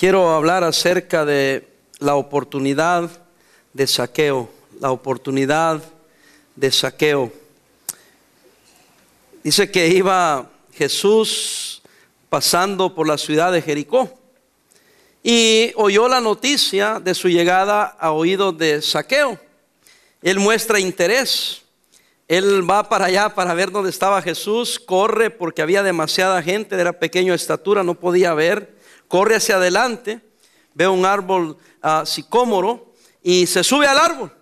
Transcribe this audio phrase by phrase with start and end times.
[0.00, 1.68] Quiero hablar acerca de
[1.98, 3.10] la oportunidad
[3.74, 4.48] de saqueo,
[4.80, 5.82] la oportunidad
[6.56, 7.30] de saqueo.
[9.44, 11.82] Dice que iba Jesús
[12.30, 14.10] pasando por la ciudad de Jericó
[15.22, 19.38] y oyó la noticia de su llegada a oídos de saqueo.
[20.22, 21.60] Él muestra interés.
[22.26, 26.94] Él va para allá para ver dónde estaba Jesús, corre porque había demasiada gente, era
[26.94, 28.79] pequeño de estatura, no podía ver
[29.10, 30.20] corre hacia adelante,
[30.72, 34.32] ve un árbol uh, sicómoro y se sube al árbol.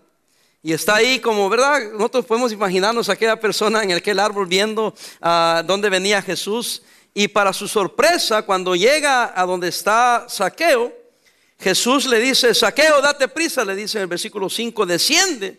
[0.63, 1.93] Y está ahí como, ¿verdad?
[1.93, 6.83] Nosotros podemos imaginarnos a aquella persona en aquel árbol viendo a dónde venía Jesús.
[7.15, 10.93] Y para su sorpresa, cuando llega a donde está Saqueo,
[11.59, 15.59] Jesús le dice, Saqueo, date prisa, le dice en el versículo 5, desciende,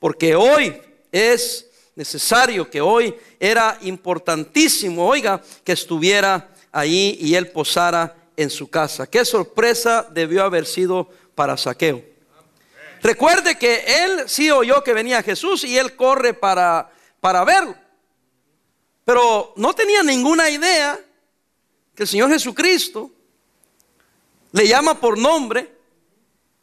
[0.00, 0.76] porque hoy
[1.12, 8.68] es necesario, que hoy era importantísimo, oiga, que estuviera ahí y él posara en su
[8.68, 9.06] casa.
[9.06, 12.02] Qué sorpresa debió haber sido para Saqueo.
[13.02, 17.76] Recuerde que él sí oyó que venía Jesús y él corre para, para verlo.
[19.04, 20.98] Pero no tenía ninguna idea
[21.94, 23.10] que el Señor Jesucristo
[24.52, 25.70] le llama por nombre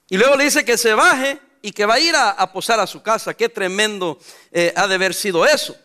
[0.09, 2.87] y luego le dice que se baje y que va a ir a, posar a
[2.87, 3.33] su casa.
[3.33, 4.19] Qué tremendo
[4.51, 5.75] eh, ha de haber sido eso.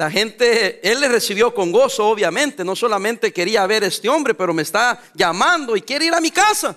[0.00, 2.64] La gente, él le recibió con gozo, obviamente.
[2.64, 6.22] No solamente quería ver a este hombre, pero me está llamando y quiere ir a
[6.22, 6.74] mi casa.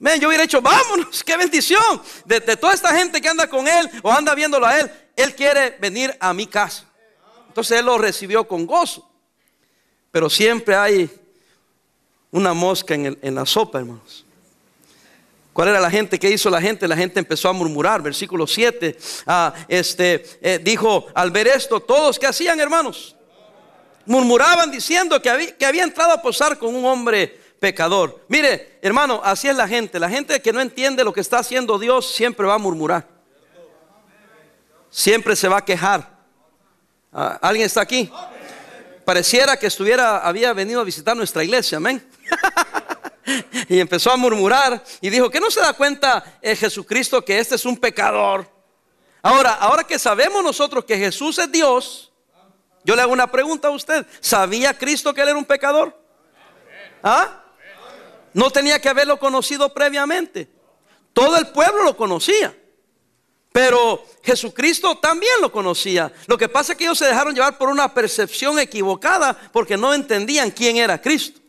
[0.00, 2.02] Yo hubiera dicho, vámonos, qué bendición.
[2.24, 5.76] De, toda esta gente que anda con él o anda viéndolo a él, él quiere
[5.78, 6.90] venir a mi casa.
[7.46, 9.08] Entonces él lo recibió con gozo.
[10.10, 11.08] Pero siempre hay
[12.32, 14.25] una mosca en, en la sopa, hermanos.
[15.56, 16.18] ¿Cuál era la gente?
[16.18, 16.86] ¿Qué hizo la gente?
[16.86, 18.02] La gente empezó a murmurar.
[18.02, 18.94] Versículo 7.
[19.26, 23.16] Ah, este, eh, dijo, al ver esto, todos, ¿qué hacían, hermanos?
[24.04, 28.22] Murmuraban diciendo que había, que había entrado a posar con un hombre pecador.
[28.28, 29.98] Mire, hermano, así es la gente.
[29.98, 33.08] La gente que no entiende lo que está haciendo Dios siempre va a murmurar.
[34.90, 36.18] Siempre se va a quejar.
[37.10, 38.12] Ah, ¿Alguien está aquí?
[39.06, 42.06] Pareciera que estuviera, había venido a visitar nuestra iglesia, amén.
[43.68, 47.54] y empezó a murmurar y dijo, que no se da cuenta eh, Jesucristo que este
[47.56, 48.50] es un pecador?
[49.22, 52.12] Ahora, ahora que sabemos nosotros que Jesús es Dios,
[52.84, 54.06] yo le hago una pregunta a usted.
[54.20, 56.00] ¿Sabía Cristo que él era un pecador?
[57.02, 57.42] ¿Ah?
[58.32, 60.48] No tenía que haberlo conocido previamente.
[61.12, 62.56] Todo el pueblo lo conocía.
[63.50, 66.12] Pero Jesucristo también lo conocía.
[66.26, 69.94] Lo que pasa es que ellos se dejaron llevar por una percepción equivocada porque no
[69.94, 71.40] entendían quién era Cristo.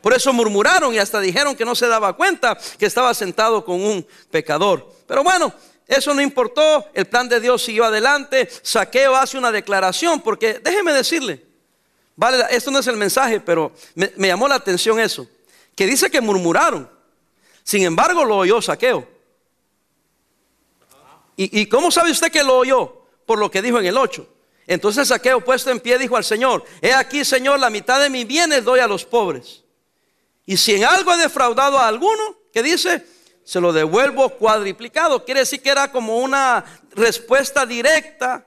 [0.00, 3.80] Por eso murmuraron y hasta dijeron que no se daba cuenta que estaba sentado con
[3.80, 4.94] un pecador.
[5.06, 5.52] Pero bueno,
[5.88, 8.48] eso no importó, el plan de Dios siguió adelante.
[8.62, 11.44] Saqueo hace una declaración, porque déjeme decirle,
[12.14, 15.26] vale, esto no es el mensaje, pero me, llamó la atención eso,
[15.74, 16.88] que dice que murmuraron.
[17.64, 19.08] Sin embargo, lo oyó Saqueo.
[21.36, 23.06] ¿Y, ¿Y cómo sabe usted que lo oyó?
[23.24, 24.26] Por lo que dijo en el 8.
[24.66, 28.26] Entonces Saqueo puesto en pie dijo al Señor, he aquí Señor, la mitad de mis
[28.26, 29.64] bienes doy a los pobres.
[30.48, 33.04] Y si en algo he defraudado a alguno, ¿qué dice?
[33.44, 35.22] Se lo devuelvo cuadriplicado.
[35.22, 38.46] Quiere decir que era como una respuesta directa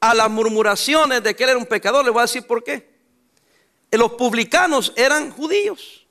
[0.00, 2.06] a las murmuraciones de que él era un pecador.
[2.06, 2.88] Le voy a decir por qué.
[3.90, 6.06] Los publicanos eran judíos,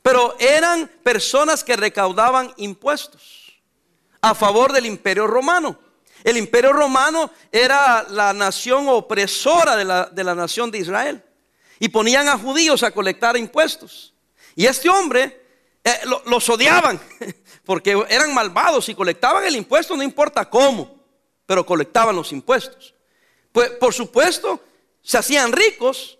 [0.00, 3.60] pero eran personas que recaudaban impuestos
[4.22, 5.78] a favor del imperio romano.
[6.24, 11.22] El imperio romano era la nación opresora de la, de la nación de Israel.
[11.78, 14.14] Y ponían a judíos a colectar impuestos.
[14.56, 15.40] Y este hombre
[15.84, 16.98] eh, los odiaban
[17.64, 20.98] porque eran malvados y colectaban el impuesto, no importa cómo,
[21.44, 22.94] pero colectaban los impuestos.
[23.52, 24.60] Pues por supuesto,
[25.02, 26.18] se hacían ricos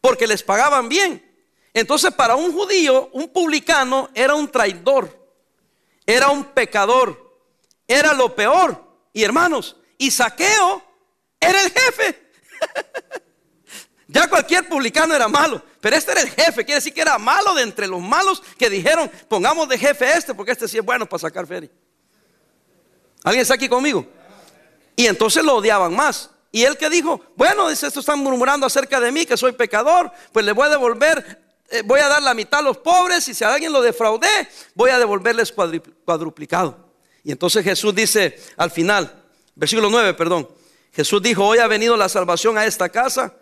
[0.00, 1.22] porque les pagaban bien.
[1.72, 5.28] Entonces, para un judío, un publicano era un traidor,
[6.06, 7.38] era un pecador,
[7.86, 8.82] era lo peor.
[9.12, 10.82] Y hermanos, y saqueo
[11.40, 12.30] era el jefe.
[14.06, 17.54] Ya cualquier publicano era malo, pero este era el jefe, quiere decir que era malo
[17.54, 21.06] de entre los malos que dijeron, pongamos de jefe este, porque este sí es bueno
[21.06, 21.70] para sacar feria.
[23.22, 24.06] ¿Alguien está aquí conmigo?
[24.94, 26.30] Y entonces lo odiaban más.
[26.52, 30.12] Y él que dijo, bueno, dice, esto están murmurando acerca de mí, que soy pecador,
[30.32, 33.34] pues le voy a devolver, eh, voy a dar la mitad a los pobres, y
[33.34, 34.28] si a alguien lo defraudé,
[34.74, 35.52] voy a devolverles
[36.04, 36.92] cuadruplicado.
[37.24, 39.24] Y entonces Jesús dice al final,
[39.54, 40.48] versículo 9, perdón,
[40.92, 43.34] Jesús dijo, hoy ha venido la salvación a esta casa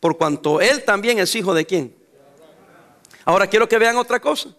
[0.00, 1.96] por cuanto él también es hijo de quién.
[3.24, 4.50] Ahora quiero que vean otra cosa.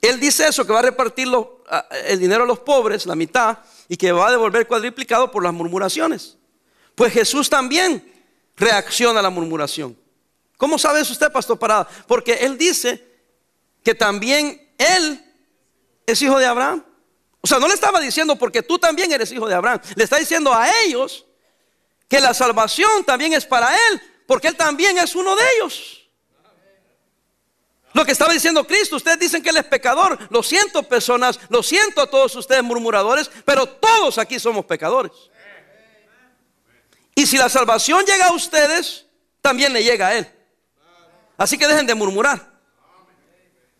[0.00, 1.28] Él dice eso, que va a repartir
[2.06, 5.52] el dinero a los pobres, la mitad, y que va a devolver cuadriplicado por las
[5.52, 6.36] murmuraciones.
[6.94, 8.12] Pues Jesús también
[8.56, 9.96] reacciona a la murmuración.
[10.56, 11.88] ¿Cómo sabe eso usted, Pastor Parada?
[12.06, 13.04] Porque él dice
[13.84, 15.24] que también él
[16.06, 16.84] es hijo de Abraham.
[17.40, 19.80] O sea, no le estaba diciendo porque tú también eres hijo de Abraham.
[19.96, 21.26] Le está diciendo a ellos
[22.08, 26.02] que la salvación también es para él, porque él también es uno de ellos.
[27.94, 30.18] Lo que estaba diciendo Cristo, ustedes dicen que él es pecador.
[30.30, 35.12] Lo siento personas, lo siento a todos ustedes murmuradores, pero todos aquí somos pecadores.
[37.14, 39.06] Y si la salvación llega a ustedes,
[39.42, 40.32] también le llega a él.
[41.36, 42.52] Así que dejen de murmurar.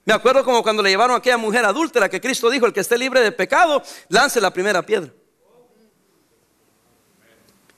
[0.05, 2.81] Me acuerdo como cuando le llevaron a aquella mujer adúltera que Cristo dijo, el que
[2.81, 5.13] esté libre de pecado, lance la primera piedra.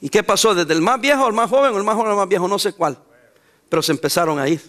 [0.04, 0.54] ¿Y qué pasó?
[0.54, 2.58] Desde el más viejo al más joven, o el más joven al más viejo, no
[2.58, 2.98] sé cuál.
[3.70, 4.60] Pero se empezaron a ir.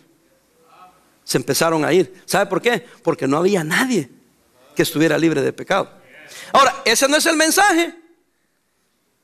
[1.25, 2.23] Se empezaron a ir.
[2.25, 2.87] ¿Sabe por qué?
[3.03, 4.09] Porque no había nadie
[4.73, 5.91] que estuviera libre de pecado.
[6.53, 7.93] Ahora, ese no es el mensaje.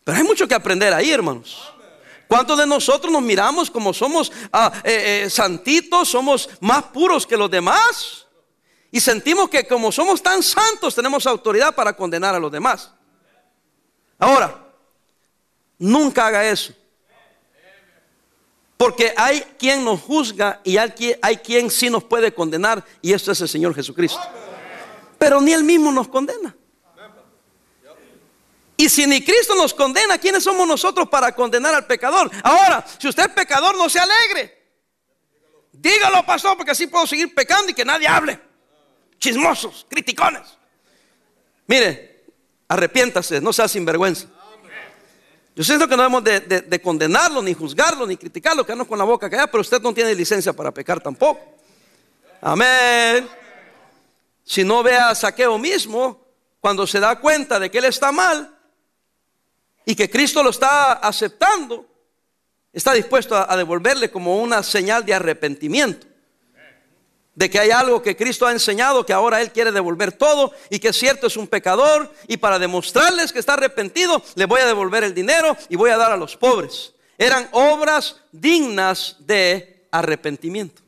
[0.03, 1.73] Pero hay mucho que aprender ahí, hermanos.
[2.27, 7.37] ¿Cuántos de nosotros nos miramos como somos ah, eh, eh, santitos, somos más puros que
[7.37, 8.27] los demás?
[8.91, 12.91] Y sentimos que como somos tan santos tenemos autoridad para condenar a los demás.
[14.19, 14.70] Ahora,
[15.81, 16.73] nunca haga eso.
[18.77, 20.89] Porque hay quien nos juzga y hay
[21.37, 24.19] quien, sí nos puede condenar y esto es el Señor Jesucristo.
[25.17, 26.55] Pero ni Él mismo nos condena.
[28.77, 32.31] Y si ni Cristo nos condena, ¿quiénes somos nosotros para condenar al pecador?
[32.43, 34.59] Ahora, si usted es pecador, no se alegre.
[35.71, 38.39] Dígalo, pastor, porque así puedo seguir pecando y que nadie hable.
[39.19, 40.57] Chismosos, criticones.
[41.67, 42.25] Mire,
[42.67, 44.27] arrepiéntase, no sea sinvergüenza.
[45.55, 49.29] Yo siento que no debemos de, condenarlo, ni juzgarlo, ni criticarlo, quedarnos con la boca
[49.29, 51.41] callada, pero usted no tiene licencia para pecar tampoco.
[52.39, 53.27] Amén.
[54.43, 56.25] Si no ve a Saqueo mismo,
[56.59, 58.57] cuando se da cuenta de que él está mal
[59.85, 61.85] y que Cristo lo está aceptando,
[62.71, 66.10] está dispuesto a devolverle como una señal de arrepentimiento
[67.33, 70.79] de que hay algo que Cristo ha enseñado, que ahora Él quiere devolver todo y
[70.79, 74.65] que es cierto es un pecador y para demostrarles que está arrepentido, le voy a
[74.65, 76.93] devolver el dinero y voy a dar a los pobres.
[77.17, 80.81] Eran obras dignas de arrepentimiento.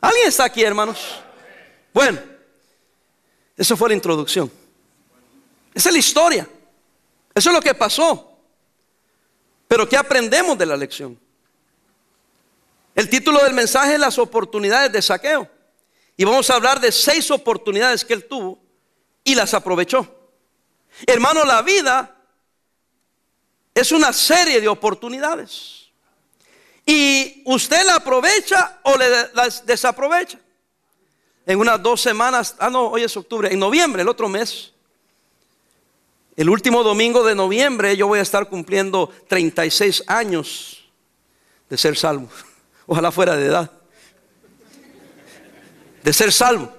[0.00, 1.20] ¿Alguien está aquí, hermanos?
[1.92, 2.20] Bueno,
[3.56, 4.50] eso fue la introducción.
[5.74, 6.48] Esa es la historia.
[7.34, 8.38] Eso es lo que pasó.
[9.66, 11.18] Pero ¿qué aprendemos de la lección?
[12.96, 15.48] El título del mensaje es las oportunidades de saqueo.
[16.16, 18.58] Y vamos a hablar de seis oportunidades que él tuvo
[19.22, 20.30] y las aprovechó.
[21.06, 22.16] Hermano, la vida
[23.74, 25.90] es una serie de oportunidades.
[26.86, 30.38] Y usted la aprovecha o le las desaprovecha.
[31.44, 34.72] En unas dos semanas, ah no, hoy es octubre, en noviembre, el otro mes,
[36.34, 40.88] el último domingo de noviembre, yo voy a estar cumpliendo 36 años
[41.68, 42.30] de ser salvo.
[42.86, 43.70] Ojalá fuera de edad.
[46.02, 46.72] De ser salvo.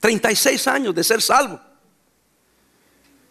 [0.00, 1.60] 36 años de ser salvo.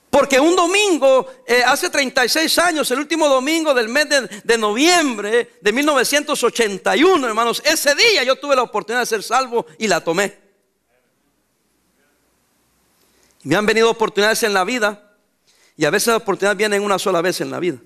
[0.10, 5.58] Porque un domingo, eh, hace 36 años, el último domingo del mes de, de, noviembre
[5.62, 10.36] de 1981, hermanos, ese día yo tuve la oportunidad de ser salvo y la tomé.
[13.44, 15.16] Me han venido oportunidades en la vida
[15.78, 17.78] y a veces las oportunidades vienen una sola vez en la vida.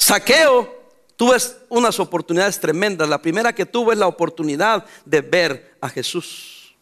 [0.00, 0.80] Saqueo
[1.14, 1.34] tuvo
[1.68, 3.08] unas oportunidades tremendas.
[3.08, 6.74] La primera que tuvo es la oportunidad de ver a Jesús.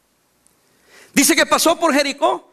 [1.13, 2.45] Dice que pasó por Jericó.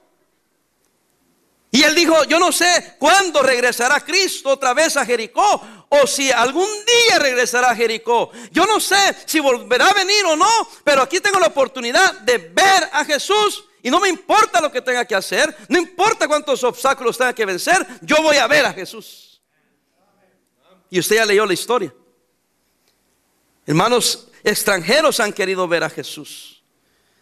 [1.69, 6.31] Y él dijo, yo no sé cuándo regresará Cristo otra vez a Jericó o si
[6.31, 8.31] algún día regresará a Jericó.
[8.51, 10.49] Yo no sé si volverá a venir o no,
[10.83, 14.81] pero aquí tengo la oportunidad de ver a Jesús y no me importa lo que
[14.81, 18.73] tenga que hacer, no importa cuántos obstáculos tenga que vencer, yo voy a ver a
[18.73, 19.34] Jesús.
[20.89, 21.93] Y usted ya leyó la historia.
[23.65, 26.63] Hermanos extranjeros han querido ver a Jesús.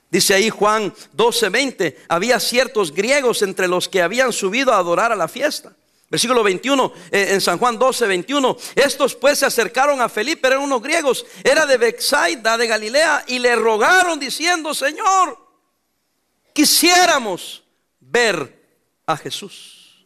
[0.09, 5.15] Dice ahí Juan 12:20, había ciertos griegos entre los que habían subido a adorar a
[5.15, 5.75] la fiesta.
[6.13, 8.55] Versículo 21 eh, en San Juan 12, 21.
[8.75, 13.39] Estos pues se acercaron a Felipe, eran unos griegos, era de Bexaida, de Galilea, y
[13.39, 15.39] le rogaron diciendo, Señor,
[16.53, 17.63] quisiéramos
[17.99, 18.61] ver
[19.07, 20.05] a Jesús.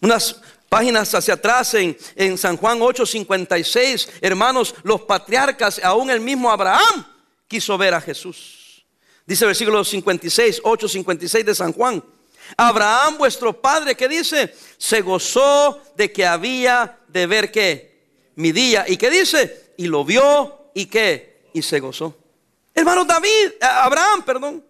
[0.00, 0.40] Unas
[0.76, 7.06] Páginas hacia atrás en, en San Juan 8:56, hermanos, los patriarcas, aún el mismo Abraham,
[7.48, 8.84] quiso ver a Jesús.
[9.24, 12.04] Dice el versículo 56, 8:56 de San Juan.
[12.58, 18.02] Abraham, vuestro padre, que dice, se gozó de que había de ver que
[18.34, 18.84] mi día.
[18.86, 19.72] ¿Y qué dice?
[19.78, 21.48] Y lo vio y qué?
[21.54, 22.18] Y se gozó.
[22.74, 24.62] Hermano David, Abraham, perdón.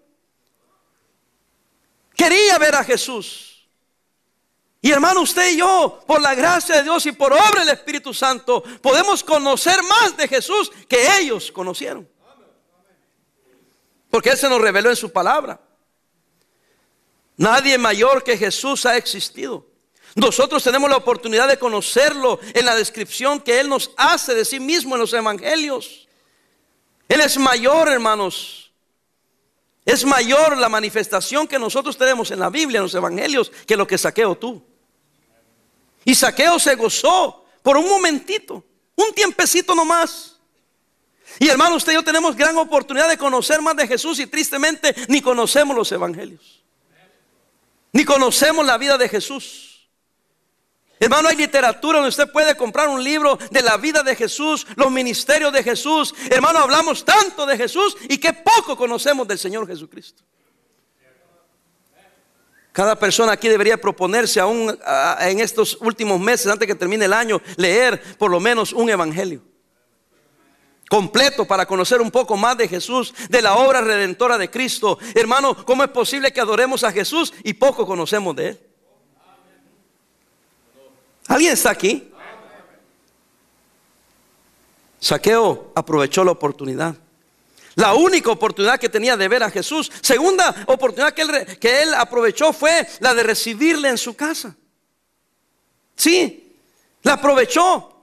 [2.14, 3.55] Quería ver a Jesús.
[4.80, 8.14] Y hermano, usted y yo, por la gracia de Dios y por obra del Espíritu
[8.14, 12.08] Santo, podemos conocer más de Jesús que ellos conocieron.
[14.10, 15.60] Porque Él se nos reveló en su palabra.
[17.36, 19.66] Nadie mayor que Jesús ha existido.
[20.14, 24.58] Nosotros tenemos la oportunidad de conocerlo en la descripción que Él nos hace de sí
[24.58, 26.08] mismo en los evangelios.
[27.08, 28.65] Él es mayor, hermanos.
[29.86, 33.86] Es mayor la manifestación que nosotros tenemos en la Biblia, en los evangelios, que lo
[33.86, 34.60] que saqueo tú.
[36.04, 38.64] Y saqueo se gozó por un momentito,
[38.96, 40.40] un tiempecito nomás.
[41.38, 44.92] Y hermano, usted y yo tenemos gran oportunidad de conocer más de Jesús y tristemente
[45.06, 46.64] ni conocemos los evangelios.
[47.92, 49.65] Ni conocemos la vida de Jesús.
[50.98, 54.90] Hermano, hay literatura donde usted puede comprar un libro de la vida de Jesús, los
[54.90, 56.14] ministerios de Jesús.
[56.30, 60.22] Hermano, hablamos tanto de Jesús y que poco conocemos del Señor Jesucristo.
[62.72, 64.78] Cada persona aquí debería proponerse aún
[65.20, 69.42] en estos últimos meses, antes que termine el año, leer por lo menos un evangelio
[70.88, 74.98] completo para conocer un poco más de Jesús, de la obra redentora de Cristo.
[75.14, 78.65] Hermano, ¿cómo es posible que adoremos a Jesús y poco conocemos de Él?
[81.36, 82.10] ¿Alguien está aquí?
[84.98, 86.96] Saqueo aprovechó la oportunidad.
[87.74, 89.92] La única oportunidad que tenía de ver a Jesús.
[90.00, 94.56] Segunda oportunidad que él, que él aprovechó fue la de recibirle en su casa.
[95.94, 96.56] Sí,
[97.02, 97.95] la aprovechó.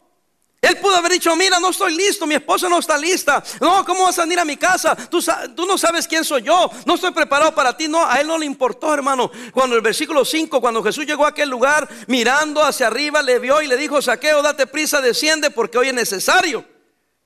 [0.63, 3.43] Él pudo haber dicho, mira, no estoy listo, mi esposa no está lista.
[3.59, 4.95] No, ¿cómo vas a venir a mi casa?
[4.95, 5.19] Tú,
[5.67, 7.89] no sabes quién soy yo, no estoy preparado para ti.
[7.89, 9.29] No, a él no le importó, hermano.
[9.51, 13.61] Cuando el versículo 5, cuando Jesús llegó a aquel lugar, mirando hacia arriba, le vio
[13.61, 16.63] y le dijo, saqueo, date prisa, desciende, porque hoy es necesario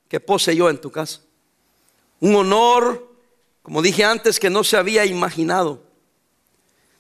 [0.10, 1.20] que pose yo en tu casa.
[2.20, 3.08] Un honor,
[3.62, 5.84] como dije antes, que no se había imaginado.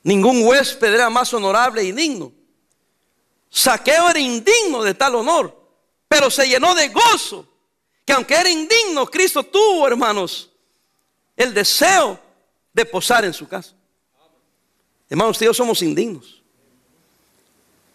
[0.04, 2.32] Ningún huésped era más honorable y digno.
[3.50, 5.67] Saqueo era indigno de tal honor
[6.08, 7.48] pero se llenó de gozo.
[8.06, 10.50] Que aunque era indigno, Cristo tuvo, hermanos,
[11.36, 12.20] el deseo
[12.74, 13.74] de posar en su casa.
[15.10, 16.42] Hermanos, usted somos indignos.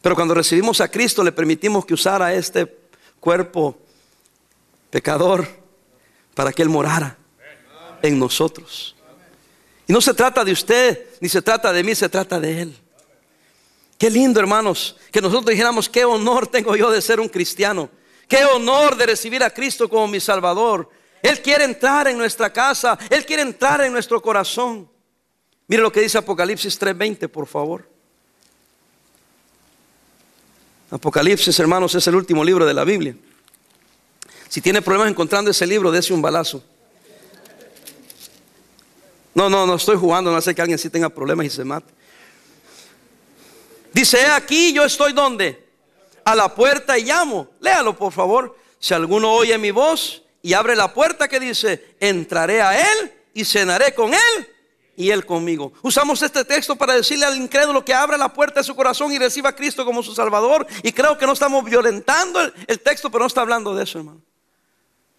[0.03, 2.67] Pero cuando recibimos a Cristo, le permitimos que usara este
[3.21, 3.79] cuerpo
[4.91, 5.47] pecador
[6.35, 7.17] para que Él morara
[8.03, 8.97] en nosotros.
[9.87, 12.77] Y no se trata de usted, ni se trata de mí, se trata de Él.
[13.97, 17.89] Qué lindo, hermanos, que nosotros dijéramos, qué honor tengo yo de ser un cristiano.
[18.29, 20.89] Qué honor de recibir a Cristo como mi Salvador.
[21.23, 22.99] Él quiere entrar en nuestra casa.
[23.11, 24.89] Él quiere entrar en nuestro corazón.
[25.69, 27.89] Mire lo que dice Apocalipsis 3:20, por favor.
[30.91, 33.17] Apocalipsis, hermanos, es el último libro de la Biblia.
[34.49, 36.63] Si tiene problemas encontrando ese libro, dése un balazo.
[39.35, 41.91] No, no, no estoy jugando, no sé que alguien sí tenga problemas y se mate.
[43.95, 45.72] Dice, aquí yo estoy donde?
[46.25, 47.49] A la puerta y llamo.
[47.61, 48.57] Léalo, por favor.
[48.79, 53.45] Si alguno oye mi voz y abre la puerta que dice, entraré a él y
[53.45, 54.49] cenaré con él
[54.97, 55.73] y él conmigo.
[55.83, 59.19] Usamos este texto para decirle al incrédulo que abra la puerta de su corazón y
[59.19, 60.67] reciba a Cristo como su Salvador.
[60.83, 64.21] Y creo que no estamos violentando el, texto, pero no está hablando de eso, hermano.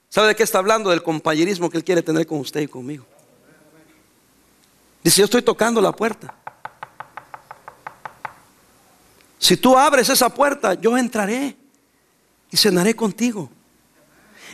[0.09, 0.91] ¿Sabe de qué está hablando?
[0.91, 3.05] Del compañerismo que él quiere tener con usted y conmigo.
[5.03, 6.35] Dice, yo estoy tocando la puerta.
[9.43, 11.57] Si tú abres esa puerta, yo entraré
[12.49, 13.49] y cenaré contigo.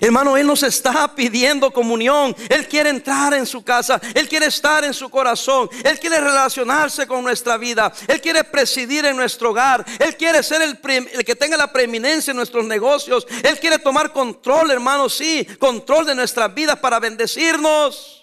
[0.01, 2.35] Hermano, Él nos está pidiendo comunión.
[2.49, 4.01] Él quiere entrar en su casa.
[4.15, 5.69] Él quiere estar en su corazón.
[5.83, 7.93] Él quiere relacionarse con nuestra vida.
[8.07, 9.85] Él quiere presidir en nuestro hogar.
[9.99, 10.79] Él quiere ser el,
[11.23, 13.27] que tenga la preeminencia en nuestros negocios.
[13.43, 18.18] Él quiere tomar control, hermano, sí, control de nuestras vidas para bendecirnos.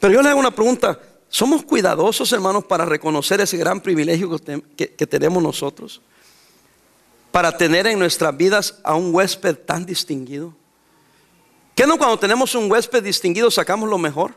[0.00, 0.98] Pero yo le hago una pregunta.
[1.28, 4.36] ¿Somos cuidadosos, hermanos, para reconocer ese gran privilegio
[4.76, 6.00] que, tenemos nosotros?
[7.30, 10.52] Para tener en nuestras vidas a un huésped tan distinguido.
[11.76, 14.34] ¿Qué no cuando tenemos un huésped distinguido sacamos lo mejor?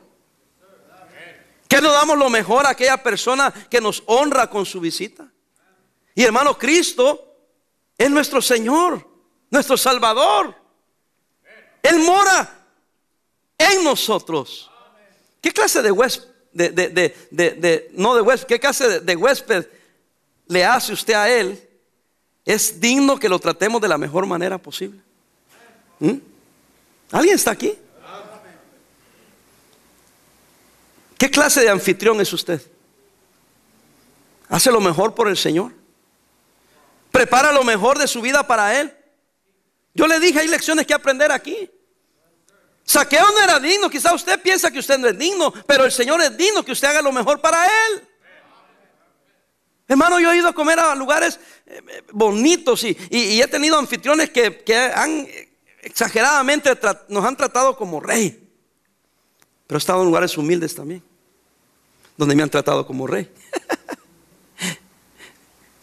[1.67, 5.27] ¿Qué no damos lo mejor a aquella persona que nos honra con su visita?
[6.13, 7.35] Y hermano, Cristo
[7.97, 9.07] es nuestro Señor,
[9.49, 10.53] nuestro Salvador.
[11.81, 12.67] Él mora
[13.57, 14.69] en nosotros.
[15.43, 16.31] ¿Qué clase de huésped,
[17.91, 19.67] no de huésped, qué clase de, huésped
[20.47, 21.61] le hace usted a él?
[22.45, 25.01] Es digno que lo tratemos de la mejor manera posible.
[25.99, 26.13] ¿Mm?
[27.11, 27.77] ¿Alguien está aquí?
[31.17, 32.61] ¿Qué clase de anfitrión es usted?
[34.47, 35.73] ¿Hace lo mejor por el Señor?
[37.11, 38.95] ¿Prepara lo mejor de su vida para Él?
[39.93, 41.69] Yo le dije, hay lecciones que aprender aquí.
[42.85, 46.21] Saqueo no era digno, quizá usted piensa que usted no es digno, pero el Señor
[46.21, 48.07] es digno que usted haga lo mejor para Él.
[49.87, 54.29] Hermano, yo he ido a comer a lugares eh, eh, bonitos y, he tenido anfitriones
[54.29, 55.27] que, han
[55.81, 56.71] exageradamente
[57.09, 58.49] nos han tratado como rey.
[59.67, 61.03] Pero he estado en lugares humildes también,
[62.17, 63.29] donde me han tratado como rey.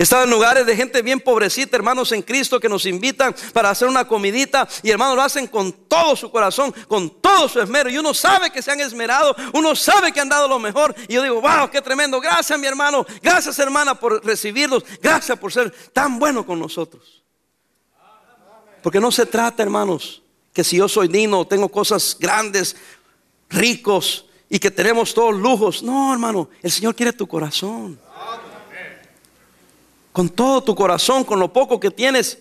[0.00, 3.69] He estado en lugares de gente bien pobrecita, hermanos en Cristo, que nos invitan para
[3.69, 7.90] hacer una comidita y hermanos lo hacen con todo su corazón, con todo su esmero.
[7.90, 10.95] Y uno sabe que se han esmerado, uno sabe que han dado lo mejor.
[11.07, 12.19] Y yo digo, wow, qué tremendo.
[12.19, 13.04] Gracias, mi hermano.
[13.21, 14.87] Gracias, hermana, por recibirlos.
[15.02, 17.23] Gracias por ser tan bueno con nosotros.
[18.83, 20.23] Porque no se trata, hermanos,
[20.54, 22.75] que si yo soy digno, tengo cosas grandes,
[23.50, 25.83] ricos y que tenemos todos lujos.
[25.83, 28.00] No, hermano, el Señor quiere tu corazón
[30.12, 32.38] con todo tu corazón, con lo poco que tienes,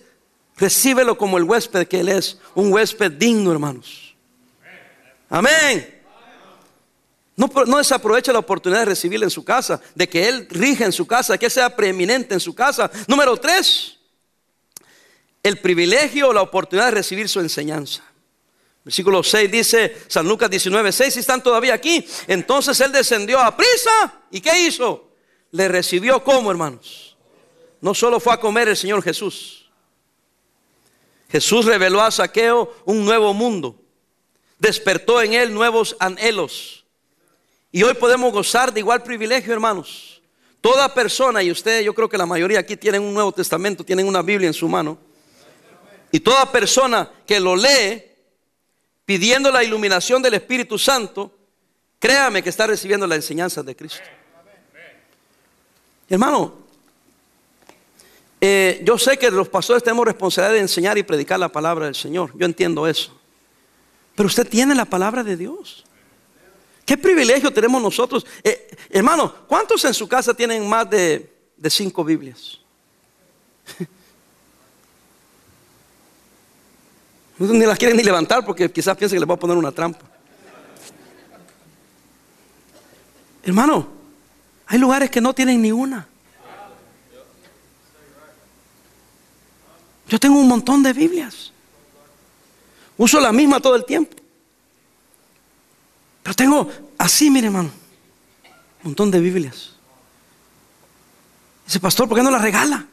[0.56, 4.14] recíbelo como el huésped que Él es, un huésped digno, hermanos.
[5.28, 5.98] Amén.
[7.36, 10.92] No, no desaproveche la oportunidad de recibirle en su casa, de que Él rija en
[10.92, 12.90] su casa, que sea preeminente en su casa.
[13.06, 13.96] Número tres,
[15.42, 18.02] el privilegio o la oportunidad de recibir su enseñanza.
[18.84, 23.54] Versículo 6 dice, San Lucas 19, 6, si están todavía aquí, entonces Él descendió a
[23.54, 25.10] prisa y ¿qué hizo?
[25.52, 27.09] Le recibió como, hermanos
[27.80, 29.70] no solo fue a comer el Señor Jesús.
[31.30, 33.80] Jesús reveló a Saqueo un nuevo mundo.
[34.58, 36.84] Despertó en él nuevos anhelos.
[37.72, 40.20] Y hoy podemos gozar de igual privilegio, hermanos.
[40.60, 44.06] Toda persona, y usted, yo creo que la mayoría aquí tienen un Nuevo Testamento, tienen
[44.06, 44.98] una Biblia en su mano.
[46.12, 48.02] Y toda persona que lo lee
[49.06, 51.34] pidiendo la iluminación del Espíritu Santo,
[51.98, 54.02] créame que está recibiendo la enseñanza de Cristo.
[56.08, 56.66] Hermano,
[58.40, 61.94] eh, yo sé que los pastores tenemos responsabilidad de enseñar y predicar la palabra del
[61.94, 62.30] Señor.
[62.34, 63.18] Yo entiendo eso.
[64.14, 65.84] Pero usted tiene la palabra de Dios.
[66.84, 68.26] ¿Qué privilegio tenemos nosotros?
[68.42, 71.30] Eh, hermano, ¿cuántos en su casa tienen más de,
[71.68, 72.58] cinco Biblias?
[77.38, 80.04] ni las quieren ni levantar porque quizás piensen que les voy a poner una trampa.
[83.42, 83.88] Hermano,
[84.66, 86.09] hay lugares que no tienen ni una.
[90.10, 91.52] Yo tengo un montón de Biblias.
[92.96, 94.16] Uso la misma todo el tiempo.
[96.24, 96.68] Pero tengo
[96.98, 97.70] así, mire hermano,
[98.82, 99.76] un montón de Biblias.
[101.64, 102.84] Dice, pastor, ¿por qué no la regala?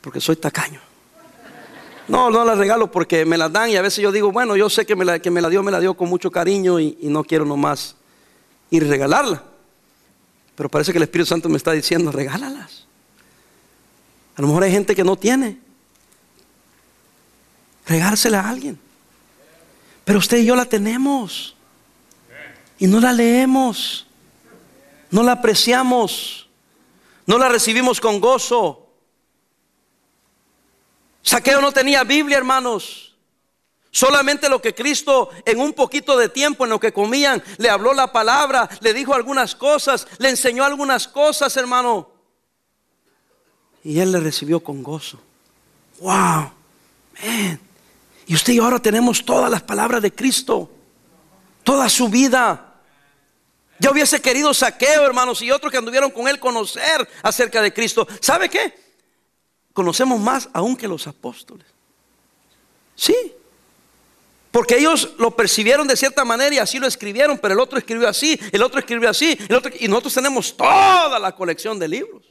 [0.00, 0.80] Porque soy tacaño.
[2.08, 4.70] No, no la regalo porque me la dan y a veces yo digo, bueno, yo
[4.70, 6.96] sé que me la, que me la dio, me la dio con mucho cariño y,
[7.02, 7.96] y no quiero nomás
[8.70, 9.44] ir a regalarla.
[10.54, 12.86] Pero parece que el Espíritu Santo me está diciendo, regálalas.
[14.36, 15.60] A lo mejor hay gente que no tiene
[17.86, 18.78] regársela a alguien.
[20.04, 21.54] Pero usted y yo la tenemos.
[22.78, 24.06] Y no la leemos.
[25.10, 26.48] No la apreciamos.
[27.26, 28.88] No la recibimos con gozo.
[31.22, 33.14] Saqueo no tenía Biblia, hermanos.
[33.90, 37.92] Solamente lo que Cristo en un poquito de tiempo en lo que comían le habló
[37.92, 42.10] la palabra, le dijo algunas cosas, le enseñó algunas cosas, hermano.
[43.84, 45.20] Y él le recibió con gozo.
[46.00, 46.52] Wow.
[47.22, 47.71] Man.
[48.26, 50.70] Y usted y ahora tenemos todas las palabras de Cristo,
[51.64, 52.80] toda su vida.
[53.78, 58.06] Ya hubiese querido saqueo, hermanos, y otros que anduvieron con él conocer acerca de Cristo.
[58.20, 58.74] ¿Sabe qué?
[59.72, 61.66] Conocemos más aún que los apóstoles.
[62.94, 63.34] Sí.
[64.52, 68.06] Porque ellos lo percibieron de cierta manera y así lo escribieron, pero el otro escribió
[68.06, 72.22] así, el otro escribió así, el otro, y nosotros tenemos toda la colección de libros.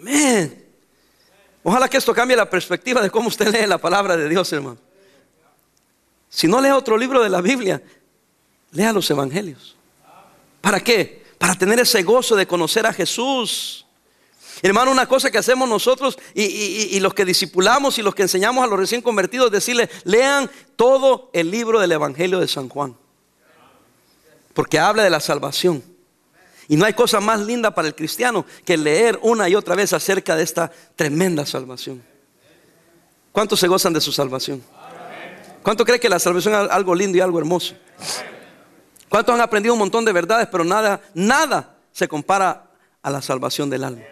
[0.00, 0.69] Amén.
[1.62, 4.78] Ojalá que esto cambie la perspectiva de cómo usted lee la palabra de Dios, hermano.
[6.28, 7.82] Si no lee otro libro de la Biblia,
[8.70, 9.76] lea los evangelios.
[10.60, 11.24] ¿Para qué?
[11.38, 13.84] Para tener ese gozo de conocer a Jesús.
[14.62, 18.66] Hermano, una cosa que hacemos nosotros y, los que discipulamos y los que enseñamos a
[18.66, 22.96] los recién convertidos es decirle, lean todo el libro del Evangelio de San Juan.
[24.52, 25.82] Porque habla de la salvación.
[26.70, 29.92] Y no hay cosa más linda para el cristiano que leer una y otra vez
[29.92, 32.00] acerca de esta tremenda salvación.
[33.32, 34.62] ¿Cuántos se gozan de su salvación?
[35.64, 37.74] ¿Cuántos creen que la salvación es algo lindo y algo hermoso?
[39.08, 42.70] ¿Cuántos han aprendido un montón de verdades, pero nada, nada se compara
[43.02, 44.04] a la salvación del alma?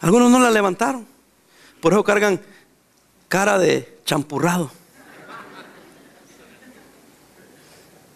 [0.00, 1.06] Algunos no la levantaron.
[1.80, 2.42] Por eso cargan
[3.26, 4.70] cara de champurrado.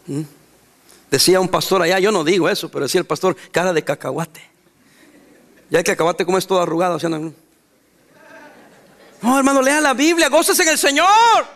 [0.07, 0.36] ¿Mm?
[1.11, 4.43] Decía un pastor allá, yo no digo eso, pero decía el pastor, cara de cacahuate.
[5.71, 6.99] Ya el cacahuate como es todo arrugado.
[7.09, 7.33] no,
[9.23, 11.47] No, hermano, lea la Biblia, goces en el Señor.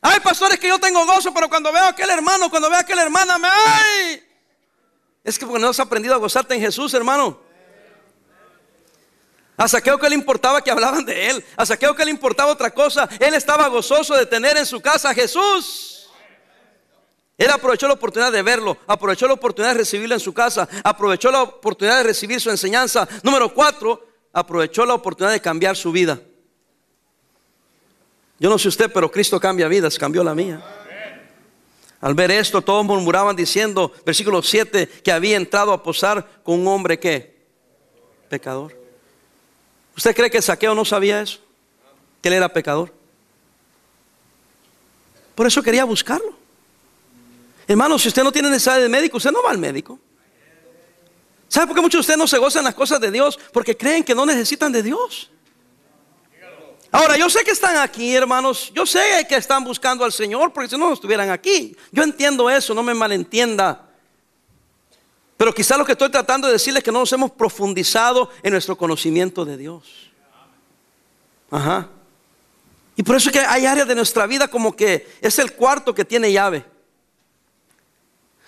[0.00, 2.80] Hay pastores que yo tengo gozo, pero cuando veo a aquel hermano, cuando veo a
[2.82, 4.22] aquella hermana, me ay.
[5.22, 7.38] Es que porque no has aprendido a gozarte en Jesús, hermano.
[9.56, 11.44] A Saqueo que le importaba que hablaban de él.
[11.56, 13.08] A Saqueo que le importaba otra cosa.
[13.20, 15.93] Él estaba gozoso de tener en su casa a Jesús.
[17.36, 21.30] Él aprovechó la oportunidad de verlo, aprovechó la oportunidad de recibirlo en su casa, aprovechó
[21.32, 23.08] la oportunidad de recibir su enseñanza.
[23.22, 26.20] Número cuatro, aprovechó la oportunidad de cambiar su vida.
[28.38, 30.62] Yo no sé usted, pero Cristo cambia vidas, cambió la mía.
[32.00, 36.68] Al ver esto, todos murmuraban diciendo, versículo 7, que había entrado a posar con un
[36.68, 37.46] hombre que,
[38.28, 38.76] pecador.
[39.96, 41.40] ¿Usted cree que Saqueo no sabía eso?
[42.20, 42.92] Que él era pecador.
[45.34, 46.43] Por eso quería buscarlo.
[47.66, 49.98] Hermano, si usted no tiene necesidad de médico, usted no va al médico.
[51.48, 53.38] ¿Sabe por qué muchos de ustedes no se gozan las cosas de Dios?
[53.52, 55.30] Porque creen que no necesitan de Dios.
[56.90, 58.70] Ahora, yo sé que están aquí, hermanos.
[58.74, 61.76] Yo sé que están buscando al Señor, porque si no, no estuvieran aquí.
[61.90, 63.88] Yo entiendo eso, no me malentienda.
[65.36, 68.52] Pero quizá lo que estoy tratando de decirles es que no nos hemos profundizado en
[68.52, 70.10] nuestro conocimiento de Dios.
[71.50, 71.88] Ajá.
[72.96, 75.94] Y por eso es que hay áreas de nuestra vida como que es el cuarto
[75.94, 76.64] que tiene llave.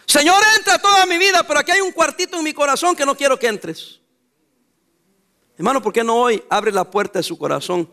[0.07, 3.17] Señor, entra toda mi vida, pero aquí hay un cuartito en mi corazón que no
[3.17, 4.01] quiero que entres.
[5.59, 7.89] Hermano, ¿por qué no hoy abre la puerta de su corazón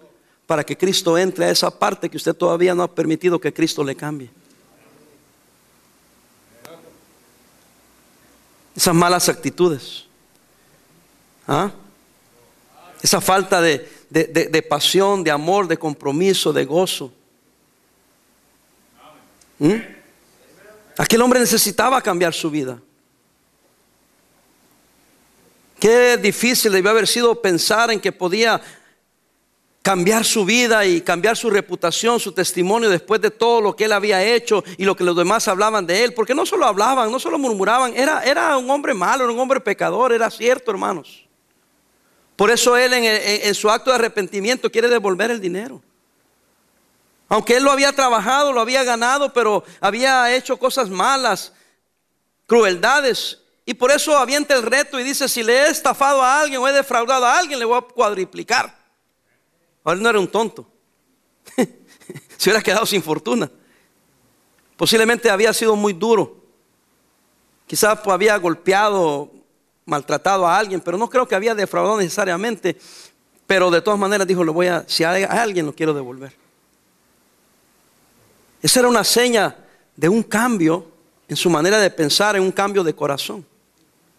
[0.45, 3.83] para que Cristo entre a esa parte que usted todavía no ha permitido que Cristo
[3.83, 4.29] le cambie.
[8.75, 10.05] Esas malas actitudes.
[11.47, 11.71] ¿Ah?
[13.01, 17.11] Esa falta de, pasión, de amor, de compromiso, de gozo.
[19.59, 19.73] ¿Mm?
[20.97, 22.79] Aquel hombre necesitaba cambiar su vida.
[25.79, 28.61] Qué difícil debió haber sido pensar en que podía
[29.81, 33.91] cambiar su vida y cambiar su reputación, su testimonio después de todo lo que él
[33.91, 36.13] había hecho y lo que los demás hablaban de él.
[36.13, 39.59] Porque no solo hablaban, no solo murmuraban, era, era un hombre malo, era un hombre
[39.59, 41.25] pecador, era cierto, hermanos.
[42.37, 45.81] Por eso él en, en su acto de arrepentimiento quiere devolver el dinero.
[47.33, 51.51] Aunque él lo había trabajado, lo había ganado, pero había hecho cosas malas,
[52.45, 53.39] crueldades.
[53.65, 56.67] Y por eso avienta el reto y dice, si le he estafado a alguien o
[56.67, 58.77] he defraudado a alguien, le voy a cuadriplicar.
[59.83, 60.69] Ahora no era un tonto.
[62.37, 63.49] Se hubiera quedado sin fortuna.
[64.77, 66.37] Posiblemente había sido muy duro.
[67.65, 69.31] Quizás había golpeado,
[69.85, 72.77] maltratado a alguien, pero no creo que había defraudado necesariamente.
[73.47, 76.42] Pero de todas maneras dijo, voy a, si hay a alguien lo quiero devolver.
[78.63, 79.55] Esa era una seña
[79.95, 80.87] de un cambio
[81.27, 83.45] en su manera de pensar, en un cambio de corazón.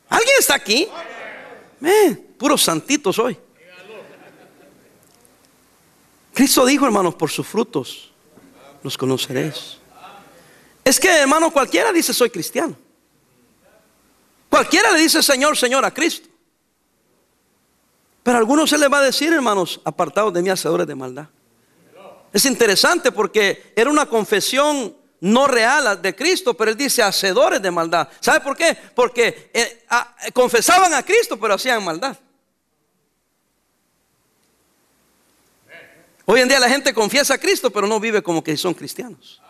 [0.09, 0.87] ¿Alguien está aquí?
[2.39, 3.37] puros santitos hoy.
[6.33, 8.13] Cristo dijo, hermanos, por sus frutos
[8.83, 9.79] los conoceréis.
[10.85, 12.77] Es que, hermano, cualquiera dice soy cristiano.
[14.51, 16.29] Cualquiera le dice Señor, Señor a Cristo.
[18.23, 21.29] Pero a algunos se les va a decir, hermanos, apartados de mí, hacedores de maldad.
[22.35, 27.71] Es interesante porque era una confesión no real de Cristo, pero él dice hacedores de
[27.71, 28.09] maldad.
[28.19, 28.77] ¿Sabe por qué?
[28.93, 29.87] Porque eh,
[30.33, 32.19] confesaban a Cristo, pero hacían maldad.
[36.25, 39.41] Hoy en día la gente confiesa a Cristo, pero no vive como que son cristianos.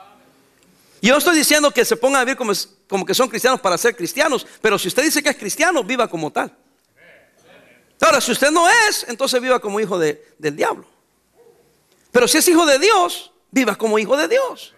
[1.00, 2.52] Y yo estoy diciendo que se pongan a vivir como,
[2.86, 6.06] como, que son cristianos para ser cristianos, pero si usted dice que es cristiano, viva
[6.06, 6.54] como tal.
[7.98, 10.93] Ahora, si usted no es, entonces viva como hijo del diablo.
[12.14, 14.72] Pero si es hijo de Dios, viva como hijo de Dios.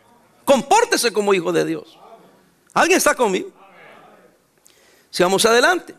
[0.46, 1.98] Compórtese como hijo de Dios.
[2.72, 3.50] ¿Alguien está conmigo?
[5.10, 5.94] Sigamos adelante.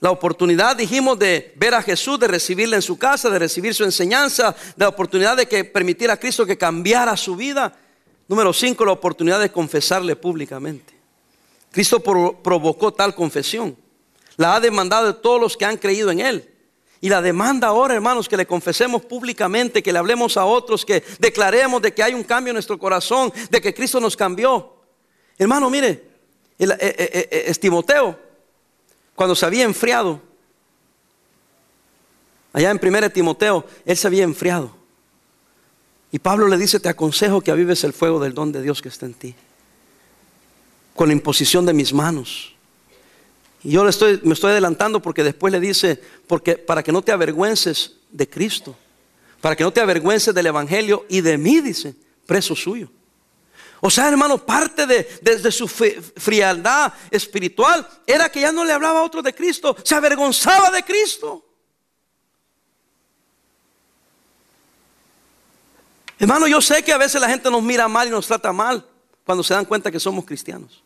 [0.00, 3.84] La oportunidad, dijimos, de ver a Jesús, de recibirle en su casa, de recibir su
[3.84, 7.74] enseñanza, la oportunidad de que permitiera a Cristo que cambiara su vida.
[8.28, 10.92] Número cinco, la oportunidad de confesarle públicamente.
[11.70, 13.78] Cristo provocó tal confesión.
[14.36, 16.53] La ha demandado de todos los que han creído en Él.
[17.04, 21.04] Y la demanda ahora, hermanos, que le confesemos públicamente, que le hablemos a otros, que
[21.18, 24.72] declaremos de que hay un cambio en nuestro corazón, de que Cristo nos cambió.
[25.36, 26.02] Hermano, mire,
[26.58, 28.18] el, eh, eh, eh, Timoteo
[29.14, 30.18] cuando se había enfriado,
[32.54, 34.74] allá en 1 Timoteo, él se había enfriado.
[36.10, 38.88] Y Pablo le dice, te aconsejo que avives el fuego del don de Dios que
[38.88, 39.34] está en ti,
[40.94, 42.53] con la imposición de mis manos.
[43.64, 47.00] Y yo le estoy, me estoy adelantando porque después le dice, porque para que no
[47.00, 48.76] te avergüences de Cristo,
[49.40, 51.94] para que no te avergüences del Evangelio y de mí, dice,
[52.26, 52.90] preso suyo.
[53.80, 59.02] O sea, hermano, parte de, su frialdad espiritual era que ya no le hablaba a
[59.02, 61.42] otro de Cristo, se avergonzaba de Cristo.
[66.18, 68.86] Hermano, yo sé que a veces la gente nos mira mal y nos trata mal
[69.24, 70.83] cuando se dan cuenta que somos cristianos.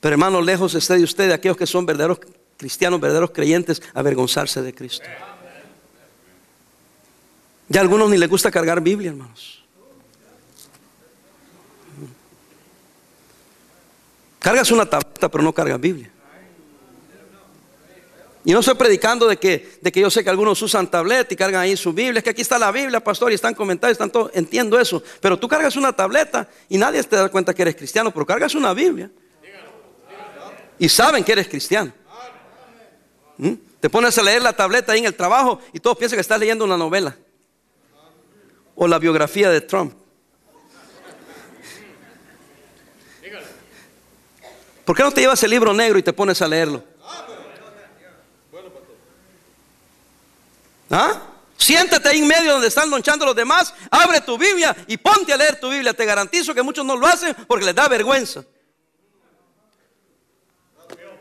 [0.00, 2.20] Pero hermano, lejos esté de usted de aquellos que son verdaderos
[2.56, 5.06] cristianos, verdaderos creyentes, avergonzarse de Cristo.
[7.68, 9.64] Ya a algunos ni les gusta cargar Biblia, hermanos.
[14.38, 16.10] Cargas una tableta, pero no cargas Biblia.
[18.44, 21.36] Y no estoy predicando de que, de que yo sé que algunos usan tableta y
[21.36, 22.18] cargan ahí su Biblia.
[22.18, 25.02] Es que aquí está la Biblia, pastor, y están comentarios, están todo, entiendo eso.
[25.20, 28.54] Pero tú cargas una tableta y nadie te da cuenta que eres cristiano, pero cargas
[28.54, 29.10] una Biblia.
[30.78, 31.92] Y saben que eres cristiano.
[33.36, 33.54] ¿Mm?
[33.80, 36.38] Te pones a leer la tableta ahí en el trabajo y todos piensan que estás
[36.38, 37.16] leyendo una novela.
[38.74, 39.94] O la biografía de Trump.
[44.84, 46.82] ¿Por qué no te llevas el libro negro y te pones a leerlo?
[50.90, 51.20] ¿Ah?
[51.58, 55.36] Siéntate ahí en medio donde están lonchando los demás, abre tu Biblia y ponte a
[55.36, 55.92] leer tu Biblia.
[55.92, 58.44] Te garantizo que muchos no lo hacen porque les da vergüenza.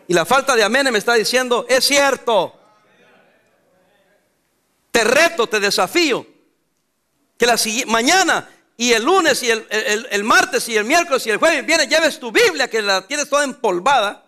[0.07, 2.53] Y la falta de amén me está diciendo, es cierto.
[4.91, 6.25] Te reto, te desafío.
[7.37, 11.65] Que la mañana y el lunes y el, martes y el miércoles y el jueves
[11.65, 14.23] viene, lleves tu Biblia que la tienes toda empolvada.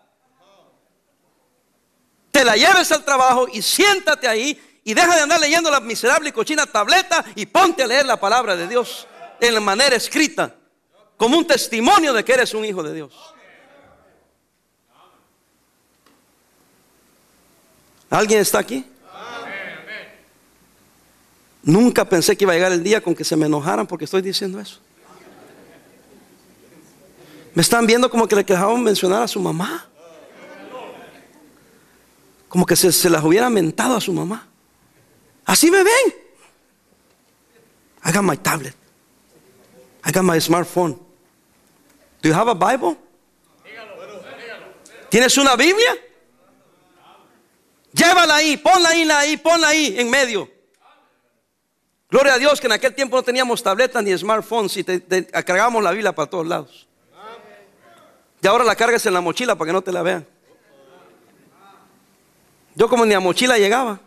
[2.31, 6.29] Te la lleves al trabajo y siéntate ahí y deja de andar leyendo la miserable
[6.29, 9.07] y cochina tableta y ponte a leer la palabra de Dios
[9.39, 10.55] en la manera escrita,
[11.15, 13.13] como un testimonio de que eres un hijo de Dios.
[18.09, 18.85] ¿Alguien está aquí?
[21.61, 24.21] Nunca pensé que iba a llegar el día con que se me enojaran porque estoy
[24.21, 24.79] diciendo eso.
[27.53, 29.85] Me están viendo como que le dejaban mencionar a su mamá.
[32.47, 34.47] Como que se, se las hubiera mentado a su mamá.
[35.45, 36.15] Así me ven.
[38.05, 38.73] I got my tablet.
[40.03, 40.97] I got my smartphone.
[42.21, 42.97] Do you have a Bible?
[45.09, 46.08] ¿Tienes una Biblia?
[47.93, 50.49] Llévala ahí, ponla ahí, ahí, ponla ahí en medio.
[52.09, 55.83] Gloria a Dios que en aquel tiempo no teníamos tabletas ni smartphones y te, cargábamos
[55.83, 56.87] la Biblia para todos lados.
[58.41, 60.25] Y ahora la cargas en la mochila para que no te la vean.
[62.75, 63.99] Yo como ni a mochila llegaba.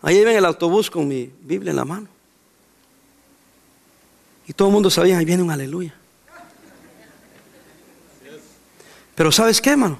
[0.00, 2.08] Ahí iba en el autobús con mi Biblia en la mano.
[4.46, 5.94] Y todo el mundo sabía, ahí viene un aleluya.
[9.14, 9.98] Pero ¿sabes qué, hermano?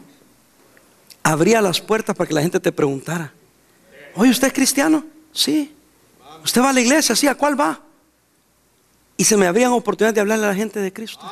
[1.24, 3.32] Abría las puertas para que la gente te preguntara.
[4.14, 5.04] Oye, ¿usted es cristiano?
[5.32, 5.74] Sí.
[6.44, 7.16] ¿Usted va a la iglesia?
[7.16, 7.80] Sí, ¿a cuál va?
[9.16, 11.24] Y se me abrían oportunidades de hablarle a la gente de Cristo.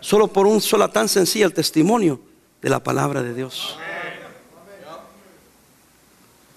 [0.00, 2.20] Solo por un sola tan sencilla el testimonio
[2.60, 3.78] de la palabra de Dios.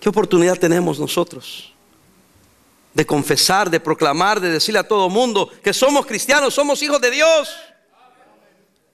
[0.01, 1.73] ¿Qué oportunidad tenemos nosotros?
[2.93, 7.09] De confesar, de proclamar, de decirle a todo mundo que somos cristianos, somos hijos de
[7.09, 7.49] Dios.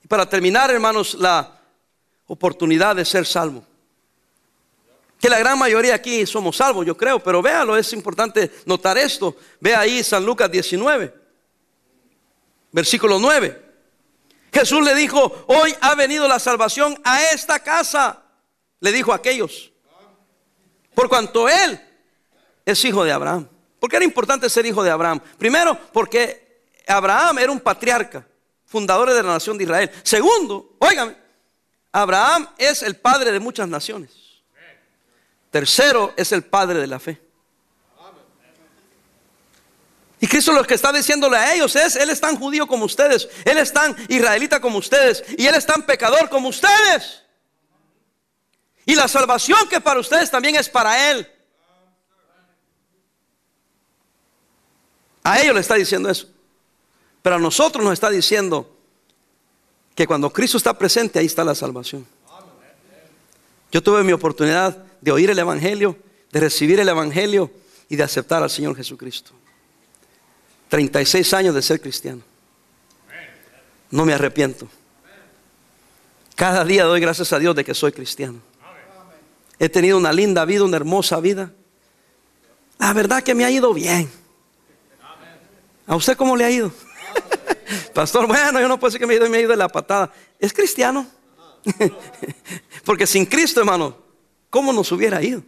[0.03, 1.58] Y para terminar, hermanos, la
[2.29, 3.65] oportunidad de ser salvo.
[5.19, 9.35] Que la gran mayoría aquí somos salvos, yo creo, pero véalo, es importante notar esto.
[9.59, 11.13] Ve ahí San Lucas 19,
[12.71, 13.65] versículo 9.
[14.53, 18.23] Jesús le dijo, hoy ha venido la salvación a esta casa.
[18.79, 19.73] Le dijo a aquellos.
[20.95, 21.79] Por cuanto él
[22.65, 23.47] es hijo de Abraham.
[23.79, 25.19] ¿Por qué era importante ser hijo de Abraham?
[25.37, 28.25] Primero, porque Abraham era un patriarca,
[28.65, 29.91] fundador de la nación de Israel.
[30.03, 31.15] Segundo, óigame,
[31.91, 34.11] Abraham es el padre de muchas naciones.
[35.51, 37.21] Tercero, es el padre de la fe.
[40.21, 43.29] Y Cristo lo que está diciéndole a ellos es, Él es tan judío como ustedes,
[43.45, 47.23] Él es tan israelita como ustedes, y Él es tan pecador como ustedes.
[48.85, 51.31] Y la salvación que para ustedes también es para Él.
[55.23, 56.27] A ellos le está diciendo eso.
[57.21, 58.78] Pero a nosotros nos está diciendo
[59.99, 62.07] que cuando Cristo está presente, ahí está la salvación.
[63.69, 65.97] Yo tuve mi oportunidad de oír el Evangelio,
[66.31, 67.51] de recibir el Evangelio
[67.89, 69.31] y de aceptar al Señor Jesucristo.
[70.69, 72.21] 36 años de ser cristiano.
[73.91, 74.69] No me arrepiento.
[76.33, 78.39] Cada día doy gracias a Dios de que soy cristiano.
[79.59, 81.51] He tenido una linda vida, una hermosa vida.
[82.77, 84.09] La verdad que me ha ido bien.
[85.85, 86.71] ¿A usted cómo le ha ido?
[87.93, 90.11] Pastor, bueno, yo no puedo decir que me ha ido, de la patada.
[90.39, 91.07] ¿Es cristiano?
[92.85, 93.97] Porque sin Cristo, hermano,
[94.49, 95.43] ¿cómo nos hubiera ido?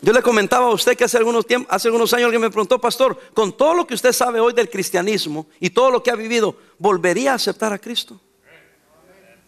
[0.00, 2.78] Yo le comentaba a usted que hace algunos, tiempos, hace algunos años alguien me preguntó,
[2.78, 6.14] pastor, con todo lo que usted sabe hoy del cristianismo y todo lo que ha
[6.14, 8.20] vivido, ¿volvería a aceptar a Cristo?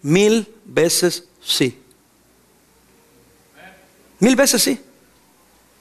[0.00, 1.78] Mil veces sí.
[4.18, 4.80] Mil veces sí.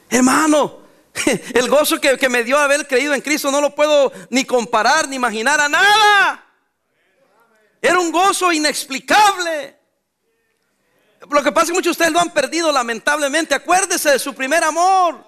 [0.10, 0.80] Hermano,
[1.54, 5.16] El gozo que, me dio haber creído en Cristo no lo puedo ni comparar ni
[5.16, 6.46] imaginar a nada.
[7.82, 9.80] Era un gozo inexplicable.
[11.30, 13.56] Lo que pasa es que muchos de ustedes lo han perdido lamentablemente.
[13.56, 15.24] Acuérdese de su primer amor.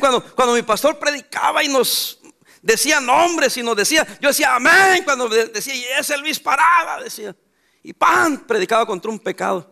[0.00, 2.18] Cuando, cuando mi pastor predicaba y nos
[2.62, 5.04] decía nombres y nos decía, yo decía amén.
[5.04, 7.34] Cuando decía, y es Luis Parada, decía.
[7.82, 9.70] Y pan, predicaba contra un pecado.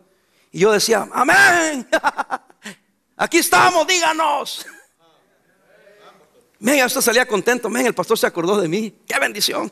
[0.50, 1.88] Y yo decía, amén.
[3.16, 4.66] Aquí estamos, díganos.
[6.58, 7.68] Venga, usted salía contento.
[7.68, 8.94] Men, el pastor se acordó de mí.
[9.06, 9.70] Qué bendición.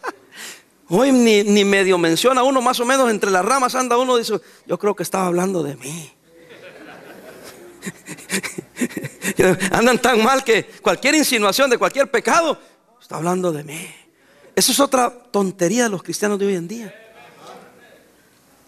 [0.88, 4.40] Hoy ni, ni, medio menciona uno, más o menos entre las ramas anda uno, dice,
[4.66, 6.12] yo creo que estaba hablando de mí.
[9.72, 12.60] Andan tan mal que cualquier insinuación de cualquier pecado
[13.00, 13.88] está hablando de mí.
[14.54, 16.94] Eso es otra tontería de los cristianos de hoy en día.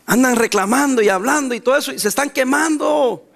[0.07, 3.28] Andan reclamando y hablando y todo eso y se están quemando.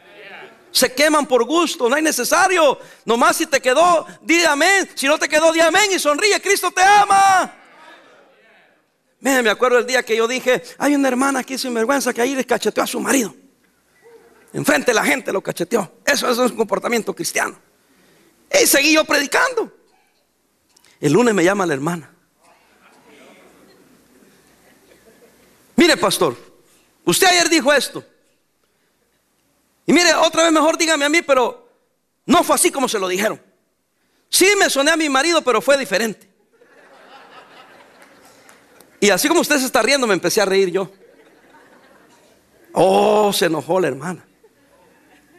[0.73, 2.79] Se queman por gusto, no hay necesario.
[3.05, 4.89] Nomás si te quedó, di amén.
[4.95, 6.41] Si no te quedó, di amén y sonríe.
[6.41, 7.55] Cristo te ama.
[9.21, 12.35] Me acuerdo el día que yo dije, hay una hermana aquí sin vergüenza que ahí
[12.35, 13.35] le cacheteó a su marido.
[14.53, 15.93] Enfrente de la gente lo cacheteó.
[16.05, 17.57] Eso, es un comportamiento cristiano.
[18.51, 19.73] Y seguí yo predicando.
[21.01, 22.11] El lunes me llama la hermana.
[25.77, 26.37] Mire, pastor,
[27.05, 28.05] usted ayer dijo esto.
[29.87, 31.69] Y mire, otra vez mejor dígame a mí, pero
[32.27, 33.41] no fue así como se lo dijeron.
[34.29, 36.31] Sí me soné a mi marido, pero fue diferente.
[39.01, 40.91] Y así como usted se está riendo, me empecé a reír yo.
[42.73, 44.25] Oh, se enojó la hermana.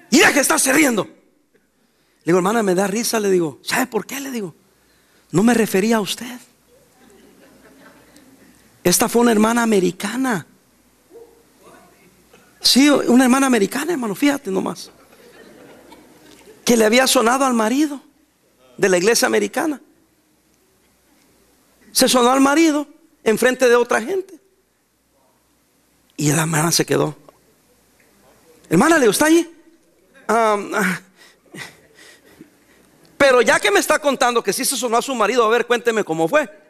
[0.10, 1.06] ¿Y ya que está riendo?
[1.06, 3.20] Le digo, hermana, me da risa.
[3.20, 4.20] Le digo, ¿sabe por qué?
[4.20, 4.54] Le digo,
[5.32, 6.40] no me refería a usted.
[8.84, 10.46] Esta fue una hermana americana.
[12.64, 14.90] Sí, una hermana americana, hermano, fíjate nomás.
[16.64, 18.02] Que le había sonado al marido
[18.78, 19.82] de la iglesia americana.
[21.92, 22.88] Se sonó al marido
[23.24, 24.40] enfrente de otra gente.
[26.16, 27.18] Y la hermana se quedó.
[28.70, 29.50] Hermana, ¿le está allí?
[30.28, 31.02] Ah,
[33.18, 35.66] pero ya que me está contando que si se sonó a su marido, a ver,
[35.66, 36.63] cuénteme cómo fue.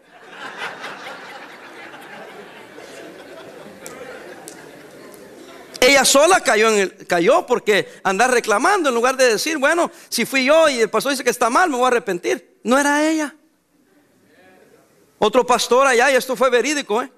[6.06, 10.46] Sola cayó, en el, cayó porque andar reclamando en lugar de decir, bueno, si fui
[10.46, 12.60] yo y el pastor dice que está mal, me voy a arrepentir.
[12.64, 13.36] No era ella.
[15.20, 17.12] Otro pastor allá, y esto fue verídico, ¿eh?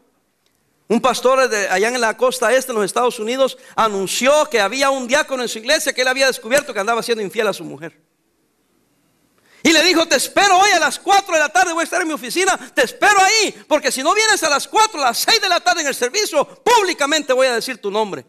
[0.87, 4.91] Un pastor de allá en la costa este, en los Estados Unidos, anunció que había
[4.91, 7.63] un diácono en su iglesia que él había descubierto que andaba siendo infiel a su
[7.63, 7.99] mujer.
[9.63, 11.99] Y le dijo, te espero hoy a las 4 de la tarde, voy a estar
[11.99, 15.17] en mi oficina, te espero ahí, porque si no vienes a las 4, a las
[15.17, 18.23] 6 de la tarde en el servicio, públicamente voy a decir tu nombre.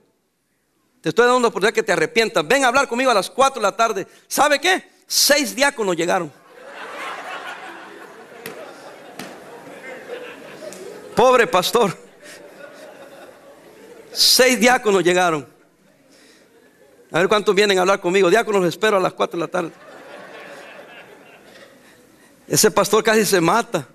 [1.07, 2.45] Te estoy dando la oportunidad que te arrepientas.
[2.49, 4.09] Ven a hablar conmigo a las 4 de la tarde.
[4.27, 4.91] ¿Sabe qué?
[5.07, 6.33] Seis diáconos llegaron.
[11.15, 11.97] Pobre pastor.
[14.11, 15.47] Seis diáconos llegaron.
[17.13, 18.29] A ver cuántos vienen a hablar conmigo.
[18.29, 19.71] Diáconos, los espero a las cuatro de la tarde.
[22.49, 23.87] Ese pastor casi se mata.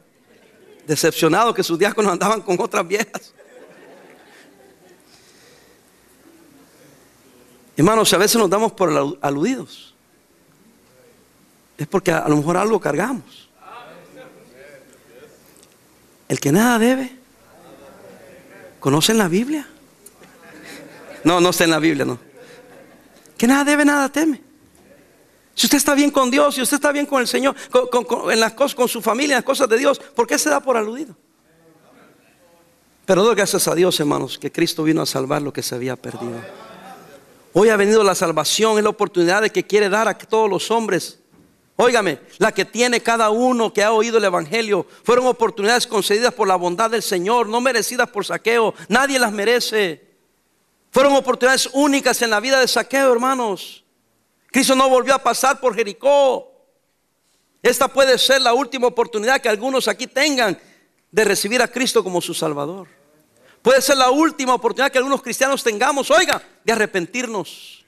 [0.88, 3.34] Decepcionado que sus diáconos andaban con otras viejas.
[7.82, 9.96] Hermanos, a veces nos damos por aludidos.
[11.80, 13.50] Es porque a lo mejor algo cargamos.
[16.30, 17.12] El que nada debe,
[18.80, 19.68] ¿conocen la Biblia?
[21.24, 22.20] No, no está en la Biblia, no.
[23.36, 24.44] Que nada debe, nada teme.
[25.56, 27.56] Si usted está bien con Dios, si usted está bien con el Señor,
[28.32, 30.60] en las cosas, con su familia, en las cosas de Dios, ¿por qué se da
[30.60, 31.16] por aludido?
[33.08, 35.96] Pero doy gracias a Dios, hermanos, que Cristo vino a salvar lo que se había
[35.96, 36.40] perdido.
[37.54, 40.72] Hoy ha venido la salvación, es la oportunidad de que quiere dar a todos los
[40.72, 41.22] hombres
[41.84, 46.48] Óigame, la que tiene cada uno que ha oído el Evangelio fueron oportunidades concedidas por
[46.48, 48.76] la bondad del Señor, no merecidas por saqueo.
[48.88, 50.08] Nadie las merece.
[50.92, 53.84] Fueron oportunidades únicas en la vida de saqueo, hermanos.
[54.52, 56.52] Cristo no volvió a pasar por Jericó.
[57.64, 60.60] Esta puede ser la última oportunidad que algunos aquí tengan
[61.10, 62.88] de recibir a Cristo como su Salvador.
[63.62, 67.86] Puede ser la última oportunidad que algunos cristianos tengamos, oiga, de arrepentirnos.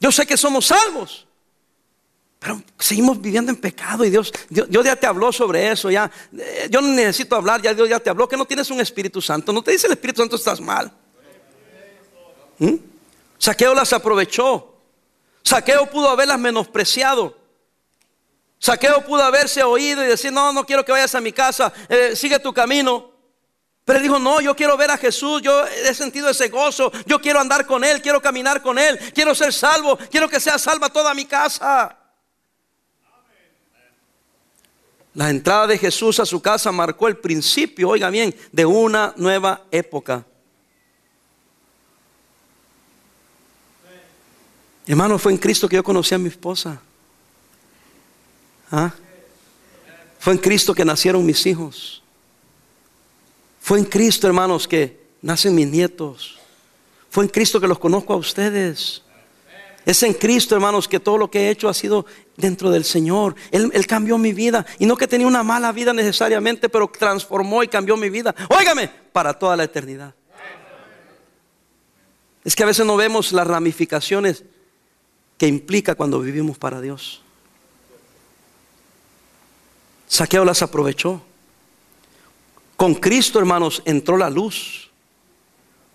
[0.00, 1.26] Yo sé que somos salvos,
[2.38, 6.10] pero seguimos viviendo en pecado y Dios, Dios, ya te habló sobre eso, ya.
[6.36, 9.22] Eh, yo no necesito hablar, ya Dios ya te habló, que no tienes un Espíritu
[9.22, 9.52] Santo.
[9.52, 10.90] No te dice el Espíritu Santo estás mal.
[12.58, 12.74] ¿Mm?
[13.38, 14.74] Saqueo las aprovechó.
[15.44, 17.38] Saqueo pudo haberlas menospreciado.
[18.58, 22.16] Saqueo pudo haberse oído y decir, no, no quiero que vayas a mi casa, eh,
[22.16, 23.11] sigue tu camino.
[23.84, 27.20] Pero él dijo, no, yo quiero ver a Jesús, yo he sentido ese gozo, yo
[27.20, 30.88] quiero andar con Él, quiero caminar con Él, quiero ser salvo, quiero que sea salva
[30.88, 31.98] toda mi casa.
[35.14, 39.62] La entrada de Jesús a su casa marcó el principio, oiga bien, de una nueva
[39.70, 40.24] época.
[44.86, 46.80] Hermano, fue en Cristo que yo conocí a mi esposa.
[48.70, 48.92] ¿Ah?
[50.18, 52.01] Fue en Cristo que nacieron mis hijos.
[53.62, 56.36] Fue en Cristo, hermanos, que nacen mis nietos.
[57.08, 59.02] Fue en Cristo que los conozco a ustedes.
[59.86, 62.04] Es en Cristo, hermanos, que todo lo que he hecho ha sido
[62.36, 63.36] dentro del Señor.
[63.52, 64.66] Él, él, cambió mi vida.
[64.80, 68.34] Y no que tenía una mala vida necesariamente, pero transformó y cambió mi vida.
[68.50, 70.12] Óigame, para toda la eternidad.
[72.42, 74.42] Es que a veces no vemos las ramificaciones
[75.38, 77.22] que implica cuando vivimos para Dios.
[80.08, 81.22] Saqueo las aprovechó.
[82.82, 84.90] Con Cristo, hermanos, entró la luz.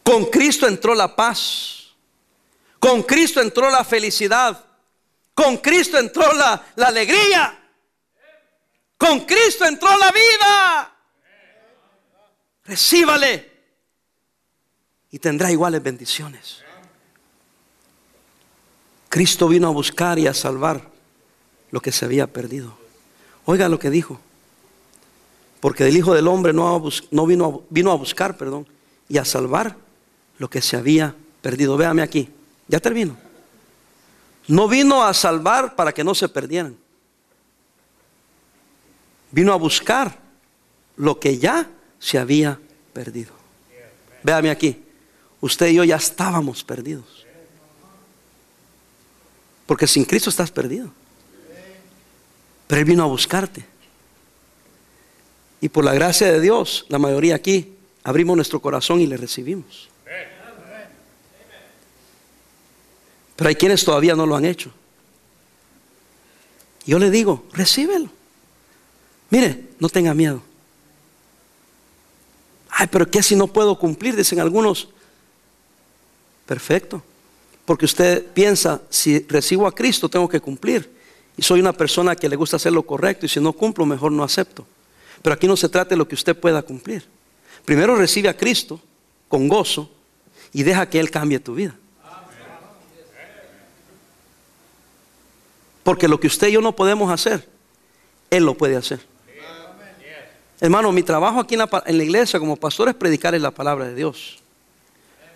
[0.04, 1.90] Con Cristo entró la paz.
[2.80, 4.64] Con Cristo entró la felicidad.
[5.34, 7.60] Con Cristo entró la, alegría.
[8.98, 10.96] Con Cristo entró la vida.
[12.64, 13.52] Recíbale.
[15.12, 16.64] Y tendrá iguales bendiciones.
[19.10, 20.90] Cristo vino a buscar y a salvar
[21.70, 22.78] lo que se había perdido.
[23.44, 24.22] Oiga lo que dijo.
[25.60, 28.68] Porque el Hijo del Hombre no, no vino, a, vino a buscar, perdón,
[29.10, 29.76] y a salvar
[30.38, 31.78] lo que se había perdido.
[31.78, 32.30] Véame aquí,
[32.68, 33.18] ya termino.
[34.48, 36.78] No vino a salvar para que no se perdieran.
[39.32, 40.20] Vino a buscar
[40.96, 42.60] lo que ya se había
[42.94, 43.34] perdido.
[44.24, 44.84] Véame aquí,
[45.42, 47.26] usted y yo ya estábamos perdidos.
[49.66, 50.92] Porque sin Cristo estás perdido.
[52.68, 53.66] Pero Él vino a buscarte.
[55.62, 59.90] Y por la gracia de Dios, la mayoría aquí, abrimos nuestro corazón y le recibimos.
[63.36, 64.72] Pero hay quienes todavía no lo han hecho.
[66.86, 68.10] Yo le digo, recíbelo.
[69.30, 70.42] Mire, no tenga miedo.
[72.70, 74.16] Ay, pero ¿qué si no puedo cumplir?
[74.16, 74.90] Dicen algunos.
[76.46, 77.04] Perfecto.
[77.66, 80.90] Porque usted piensa, si recibo a Cristo, tengo que cumplir.
[81.36, 84.12] Y soy una persona que le gusta hacer lo correcto y si no cumplo, mejor
[84.12, 84.66] no acepto.
[85.22, 87.06] Pero aquí no se trata de lo que usted pueda cumplir.
[87.66, 88.82] Primero recibe a Cristo
[89.28, 89.92] con gozo
[90.54, 91.76] y deja que Él cambie tu vida.
[95.84, 97.48] Porque lo que usted y yo no podemos hacer,
[98.30, 99.00] Él lo puede hacer.
[100.60, 103.86] Hermano, mi trabajo aquí en la, en la iglesia como pastor es predicarles la palabra
[103.86, 104.40] de Dios.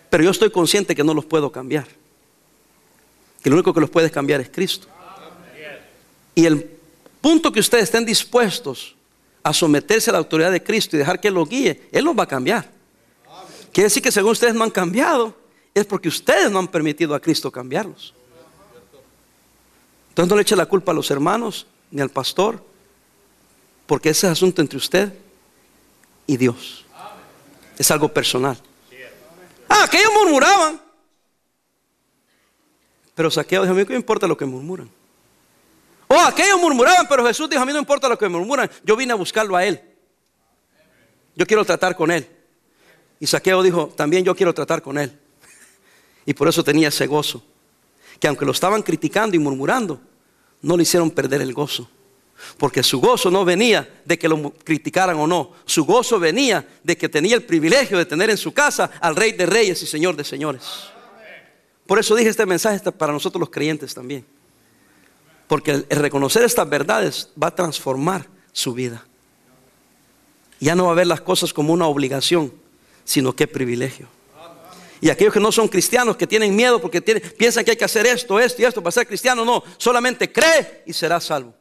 [0.09, 1.87] Pero yo estoy consciente que no los puedo cambiar
[3.41, 4.87] que lo único que los puede cambiar es Cristo.
[6.35, 6.69] Y el
[7.19, 8.95] punto que ustedes estén dispuestos
[9.43, 12.17] a someterse a la autoridad de Cristo y dejar que Él los guíe, Él los
[12.17, 12.69] va a cambiar.
[13.71, 15.35] Quiere decir que según ustedes no han cambiado,
[15.73, 18.13] es porque ustedes no han permitido a Cristo cambiarlos.
[20.09, 22.63] Entonces no le eche la culpa a los hermanos ni al pastor,
[23.87, 25.13] porque ese es asunto entre usted
[26.27, 26.85] y Dios.
[27.77, 28.57] Es algo personal.
[29.69, 30.81] Ah, que ellos murmuraban.
[33.15, 34.89] Pero Saqueo dijo, a mí me importa lo que murmuran.
[36.13, 39.13] Oh, aquellos murmuraban, pero Jesús dijo, a mí no importa lo que murmuran, yo vine
[39.13, 39.81] a buscarlo a él.
[41.37, 42.27] Yo quiero tratar con él.
[43.17, 45.17] Y Saqueo dijo, también yo quiero tratar con él.
[46.25, 47.41] Y por eso tenía ese gozo.
[48.19, 50.01] Que aunque lo estaban criticando y murmurando,
[50.61, 51.89] no le hicieron perder el gozo.
[52.57, 55.53] Porque su gozo no venía de que lo criticaran o no.
[55.65, 59.31] Su gozo venía de que tenía el privilegio de tener en su casa al Rey
[59.31, 60.63] de Reyes y Señor de Señores.
[61.87, 64.25] Por eso dije este mensaje para nosotros los creyentes también.
[65.51, 69.03] Porque el, reconocer estas verdades va a transformar su vida.
[70.61, 72.53] Ya no va a ver las cosas como una obligación,
[73.03, 74.07] sino que privilegio.
[75.01, 78.05] Y aquellos que no son cristianos, que tienen miedo porque piensan que hay que hacer
[78.05, 81.53] esto, esto y esto para ser cristiano, no, solamente cree y será salvo.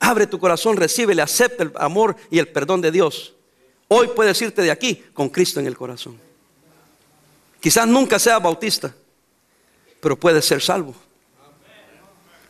[0.00, 3.34] Abre tu corazón, recibe, le acepta el amor y el perdón de Dios.
[3.88, 6.18] Hoy puedes irte de aquí con Cristo en el corazón.
[7.60, 8.94] Quizás nunca sea bautista,
[10.00, 10.94] pero puedes ser salvo.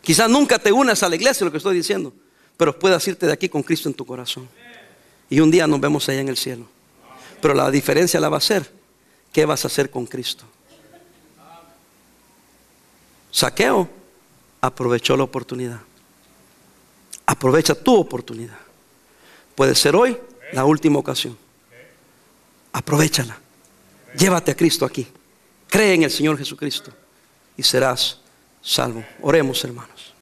[0.05, 2.13] Quizás nunca te unas a la iglesia, lo que estoy diciendo,
[2.59, 4.49] pero puedes irte de aquí con Cristo en tu corazón.
[5.31, 6.69] Y un día nos vemos allá en el cielo.
[7.41, 8.71] Pero la diferencia la va a ser,
[9.33, 10.45] ¿qué vas a hacer con Cristo?
[13.31, 13.89] Saqueo
[14.61, 15.81] aprovechó la oportunidad.
[17.27, 18.59] Aprovecha tu oportunidad.
[19.55, 20.19] Puede ser hoy
[20.53, 21.37] la última ocasión.
[22.73, 23.39] Aprovechala.
[24.17, 25.07] Llévate a Cristo aquí.
[25.69, 26.93] Cree en el Señor Jesucristo
[27.57, 28.21] y serás
[28.65, 29.05] salvo.
[29.21, 30.14] Oremos, hermanos.